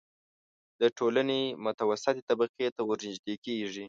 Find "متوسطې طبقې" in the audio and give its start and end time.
1.65-2.67